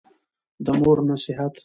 د 0.65 0.67
مور 0.79 0.97
نصېحت 1.09 1.53